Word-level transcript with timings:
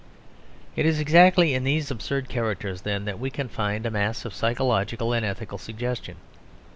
It 0.75 0.87
is 0.87 0.99
exactly 0.99 1.53
in 1.53 1.63
these 1.63 1.91
absurd 1.91 2.27
characters, 2.27 2.81
then, 2.81 3.05
that 3.05 3.19
we 3.19 3.29
can 3.29 3.47
find 3.47 3.85
a 3.85 3.91
mass 3.91 4.25
of 4.25 4.33
psychological 4.33 5.13
and 5.13 5.23
ethical 5.23 5.59
suggestion. 5.59 6.15